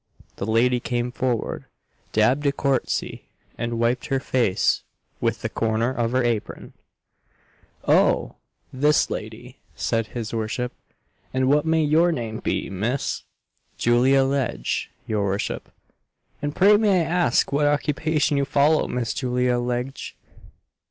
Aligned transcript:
The 0.37 0.47
lady 0.47 0.79
came 0.79 1.11
forward, 1.11 1.65
dabbed 2.11 2.47
a 2.47 2.51
court'sy, 2.51 3.25
and 3.55 3.77
wiped 3.77 4.07
her 4.07 4.19
face 4.19 4.81
with 5.19 5.43
the 5.43 5.47
corner 5.47 5.91
of 5.91 6.13
her 6.13 6.23
apron. 6.23 6.73
"Oh! 7.87 8.37
this 8.73 9.11
lady," 9.11 9.59
said 9.75 10.07
his 10.07 10.33
worship; 10.33 10.71
"and 11.35 11.47
what 11.47 11.67
may 11.67 11.83
your 11.83 12.11
name 12.11 12.39
be, 12.39 12.67
Miss?" 12.67 13.25
"Julia 13.77 14.23
Legge, 14.23 14.89
your 15.05 15.23
worship." 15.25 15.71
"And 16.41 16.55
pray 16.55 16.77
may 16.77 17.01
I 17.01 17.03
ask 17.03 17.51
what 17.51 17.67
occupation 17.67 18.37
you 18.37 18.45
follow 18.45 18.87
Miss 18.87 19.13
Julia 19.13 19.59
Legge?" 19.59 20.15